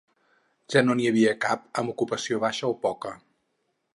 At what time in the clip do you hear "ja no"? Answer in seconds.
0.75-0.95